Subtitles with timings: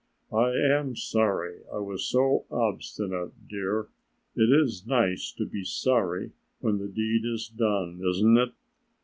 [0.33, 3.89] I am sorry I was so obstinate, dear.
[4.35, 8.51] It is nice to be sorry when the deed is done, isn't it?